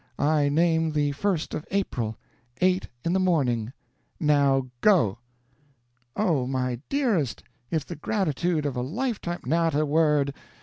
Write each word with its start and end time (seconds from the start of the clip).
I 0.17 0.49
name 0.49 0.93
the 0.93 1.11
1st 1.11 1.53
of 1.53 1.63
April 1.69 2.17
eight 2.59 2.87
in 3.05 3.13
the 3.13 3.19
morning. 3.19 3.71
NOW 4.19 4.71
GO!" 4.81 5.19
"Oh, 6.15 6.47
my 6.47 6.81
dearest, 6.89 7.43
if 7.69 7.85
the 7.85 7.97
gratitude 7.97 8.65
of 8.65 8.75
a 8.75 8.81
lifetime" 8.81 9.41
"Not 9.45 9.75
a 9.75 9.85
word. 9.85 10.33